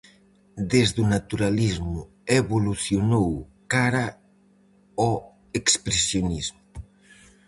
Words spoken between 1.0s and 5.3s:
o Naturalismo evolucionou cara ao